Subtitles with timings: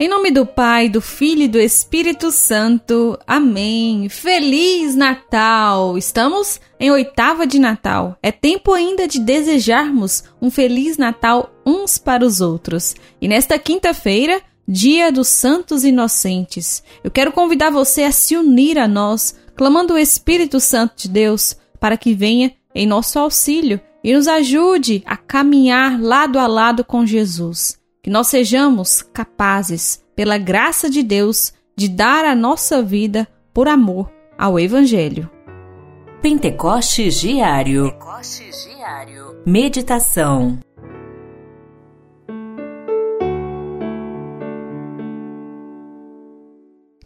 [0.00, 3.18] Em nome do Pai, do Filho e do Espírito Santo.
[3.26, 4.08] Amém.
[4.08, 5.98] Feliz Natal!
[5.98, 8.16] Estamos em oitava de Natal.
[8.22, 12.94] É tempo ainda de desejarmos um feliz Natal uns para os outros.
[13.20, 18.86] E nesta quinta-feira, Dia dos Santos Inocentes, eu quero convidar você a se unir a
[18.86, 24.28] nós, clamando o Espírito Santo de Deus para que venha em nosso auxílio e nos
[24.28, 27.77] ajude a caminhar lado a lado com Jesus
[28.08, 34.10] que nós sejamos capazes, pela graça de Deus, de dar a nossa vida por amor
[34.38, 35.30] ao Evangelho.
[36.22, 37.90] Pentecostes Diário.
[37.90, 39.42] Pentecostes Diário.
[39.44, 40.58] Meditação.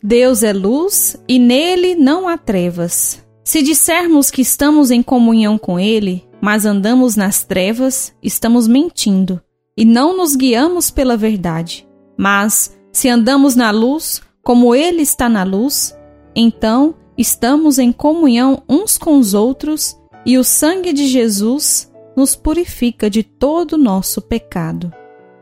[0.00, 3.26] Deus é luz e nele não há trevas.
[3.42, 9.42] Se dissermos que estamos em comunhão com Ele, mas andamos nas trevas, estamos mentindo
[9.76, 11.88] e não nos guiamos pela verdade.
[12.16, 15.96] Mas, se andamos na luz, como Ele está na luz,
[16.34, 23.08] então estamos em comunhão uns com os outros e o sangue de Jesus nos purifica
[23.08, 24.92] de todo o nosso pecado.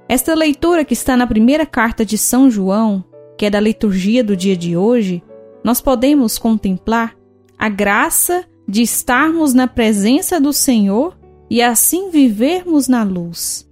[0.08, 3.04] Esta leitura que está na primeira carta de São João,
[3.36, 5.22] que é da liturgia do dia de hoje,
[5.62, 7.16] nós podemos contemplar
[7.58, 13.69] a graça de estarmos na presença do Senhor e assim vivermos na luz.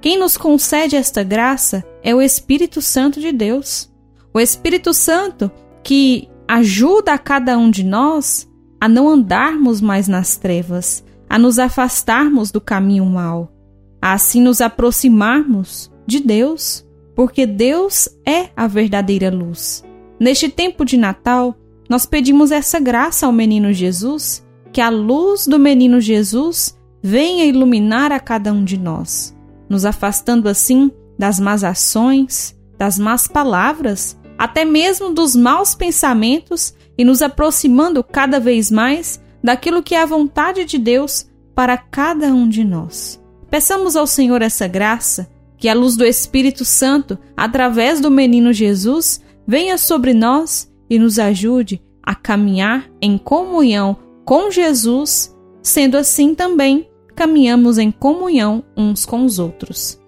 [0.00, 3.90] Quem nos concede esta graça é o Espírito Santo de Deus.
[4.32, 5.50] O Espírito Santo
[5.82, 8.48] que ajuda a cada um de nós
[8.80, 13.52] a não andarmos mais nas trevas, a nos afastarmos do caminho mau,
[14.00, 19.84] a assim nos aproximarmos de Deus, porque Deus é a verdadeira luz.
[20.18, 21.54] Neste tempo de Natal,
[21.90, 28.12] nós pedimos essa graça ao menino Jesus, que a luz do menino Jesus venha iluminar
[28.12, 29.38] a cada um de nós
[29.70, 37.04] nos afastando assim das más ações, das más palavras, até mesmo dos maus pensamentos e
[37.04, 42.48] nos aproximando cada vez mais daquilo que é a vontade de Deus para cada um
[42.48, 43.22] de nós.
[43.48, 49.20] Peçamos ao Senhor essa graça, que a luz do Espírito Santo, através do menino Jesus,
[49.46, 56.89] venha sobre nós e nos ajude a caminhar em comunhão com Jesus, sendo assim também
[57.20, 60.00] caminhamos em comunhão uns com os outros.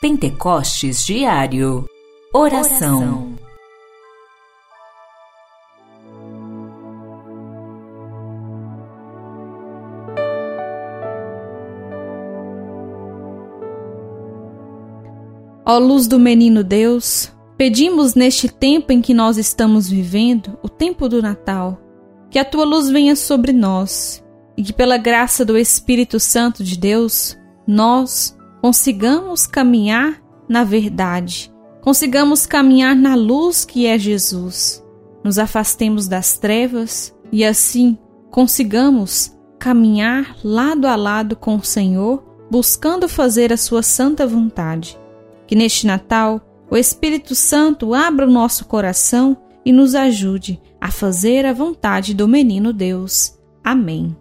[0.00, 1.86] Pentecostes Diário
[2.34, 3.36] Oração,
[15.64, 21.08] Ó luz do menino Deus, pedimos neste tempo em que nós estamos vivendo, o tempo
[21.08, 21.78] do Natal,
[22.28, 24.26] que a tua luz venha sobre nós
[24.58, 32.44] e que, pela graça do Espírito Santo de Deus, nós consigamos caminhar na verdade, consigamos
[32.44, 34.84] caminhar na luz que é Jesus,
[35.22, 37.96] nos afastemos das trevas e assim
[38.32, 44.98] consigamos caminhar lado a lado com o Senhor, buscando fazer a sua santa vontade.
[45.46, 51.46] Que neste Natal o Espírito Santo abra o nosso coração e nos ajude a fazer
[51.46, 53.38] a vontade do menino Deus.
[53.62, 54.16] Amém.